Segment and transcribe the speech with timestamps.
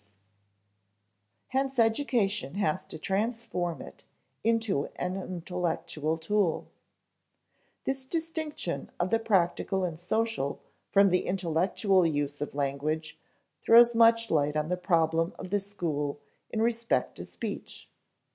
[0.01, 0.15] [Sidenote:
[1.49, 4.05] Hence education has to transform it
[4.43, 6.69] into an intellectual tool]
[7.83, 10.59] This distinction of the practical and social
[10.89, 13.19] from the intellectual use of language
[13.61, 17.87] throws much light on the problem of the school in respect to speech.